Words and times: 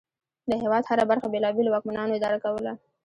د 0.49 0.51
هېواد 0.63 0.83
هره 0.89 1.03
برخه 1.11 1.27
بېلابېلو 1.33 1.69
واکمنانو 1.73 2.15
اداره 2.17 2.37
کوله. 2.45 2.73